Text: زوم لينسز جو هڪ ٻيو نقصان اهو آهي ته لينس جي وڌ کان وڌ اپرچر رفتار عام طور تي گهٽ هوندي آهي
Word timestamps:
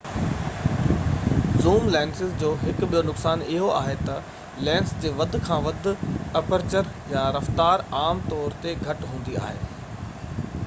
زوم 1.65 1.89
لينسز 1.95 2.29
جو 2.43 2.47
هڪ 2.61 2.87
ٻيو 2.93 3.01
نقصان 3.09 3.43
اهو 3.49 3.67
آهي 3.81 3.91
ته 4.07 4.63
لينس 4.69 4.93
جي 5.03 5.11
وڌ 5.19 5.37
کان 5.49 5.61
وڌ 5.67 5.89
اپرچر 6.41 6.89
رفتار 7.37 7.83
عام 7.99 8.23
طور 8.33 8.57
تي 8.65 8.73
گهٽ 8.87 9.05
هوندي 9.13 9.37
آهي 9.43 10.51